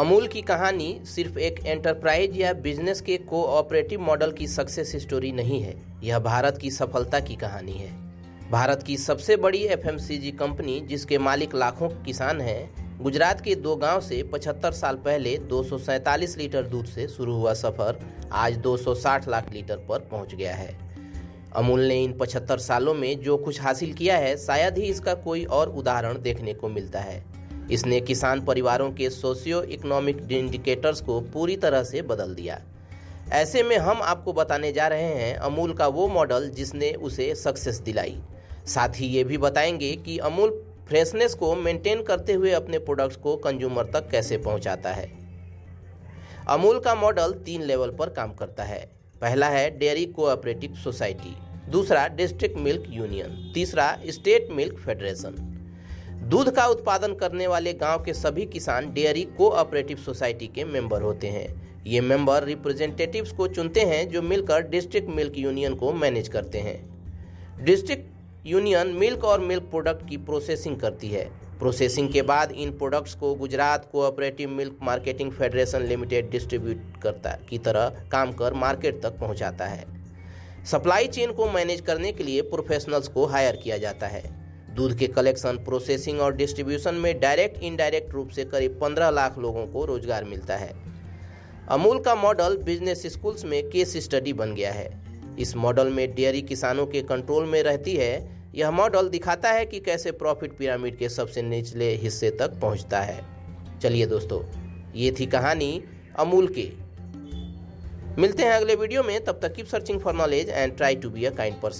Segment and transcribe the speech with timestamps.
[0.00, 5.62] अमूल की कहानी सिर्फ़ एक एंटरप्राइज या बिज़नेस के कोऑपरेटिव मॉडल की सक्सेस स्टोरी नहीं
[5.62, 7.92] है। यह भारत की सफलता की कहानी है।
[8.50, 14.00] भारत की सबसे बड़ी एफएमसीजी कंपनी जिसके मालिक लाखों किसान हैं, गुजरात के दो गाँव
[14.00, 15.62] से 75 साल पहले दो
[16.38, 18.00] लीटर दूध से शुरू हुआ सफ़र
[18.32, 20.78] आज 260 लाख लीटर पर पहुँच गया है।
[21.56, 25.44] अमूल ने इन 75 सालों में जो कुछ हासिल किया है, शायद ही इसका कोई
[25.44, 27.40] और उदाहरण देखने को मिलता है।
[27.70, 32.60] इसने किसान परिवारों के सोशियो इकोनॉमिक इंडिकेटर्स को पूरी तरह से बदल दिया।
[33.32, 37.78] ऐसे में हम आपको बताने जा रहे हैं अमूल का वो मॉडल जिसने उसे सक्सेस
[37.78, 38.16] दिलाई।
[38.66, 40.50] साथ ही ये भी बताएँगे कि अमूल
[40.88, 45.10] फ्रेशनेस को मेंटेन करते हुए अपने प्रोडक्ट्स को कंज्यूमर तक कैसे पहुंचाता है।
[46.48, 48.80] अमूल का मॉडल तीन लेवल पर काम करता है।
[49.20, 51.36] पहला है डेयरी कोऑपरेटिव सोसाइटी
[51.70, 55.49] दूसरा डिस्ट्रिक्ट मिल्क यूनियन तीसरा स्टेट मिल्क फेडरेशन
[56.20, 61.26] दूध का उत्पादन करने वाले गाँव के सभी किसान डेयरी कोऑपरेटिव सोसाइटी के मेंबर होते
[61.26, 66.58] हैं। ये मेंबर रिप्रेजेंटेटिव्स को चुनते हैं जो मिलकर डिस्ट्रिक्ट मिल्क यूनियन को मैनेज करते
[66.58, 71.24] हैं। डिस्ट्रिक्ट यूनियन मिल्क और मिल्क प्रोडक्ट की प्रोसेसिंग करती है।
[71.58, 77.58] प्रोसेसिंग के बाद इन प्रोडक्ट्स को Gujarat cooperative milk marketing federation limited distribute करता, की
[77.58, 79.84] तरह काम कर मार्केट तक पहुंचाता है।
[80.64, 84.39] सप्लाई चेन को मैनेज करने के लिए प्रोफेशनल्स को हायर किया जाता है।
[84.80, 89.66] दूध के कलेक्शन प्रोसेसिंग और डिस्ट्रीब्यूशन में डायरेक्ट इनडायरेक्ट रूप से करीब 15 लाख लोगों
[89.66, 90.72] को रोज़गार मिलता है।
[91.68, 95.02] अमूल का मॉडल बिज़नेस स्कूल्स में केस स्टडी बन गया है।
[95.38, 99.80] इस मॉडल में डेयरी किसानों के कंट्रोल में रहती है। यह मॉडल दिखाता है कि
[99.80, 103.24] कैसे प्रॉफिट पिरामिड के सबसे निचले हिस्से तक पहुँचता है।
[103.82, 104.42] चलिए दोस्तों,
[104.94, 105.82] ये थी कहानी
[106.18, 106.78] अमूल की।
[108.18, 111.24] मिलते हैं अगले वीडियो में, तब तक keep searching for knowledge and try to be
[111.24, 111.68] a kind person